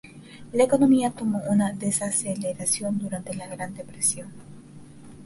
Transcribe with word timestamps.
La 0.53 0.63
economía 0.63 1.11
tomó 1.11 1.43
una 1.47 1.73
desaceleración 1.73 2.97
durante 2.97 3.35
la 3.35 3.45
Gran 3.45 3.75
Depresión. 3.75 4.29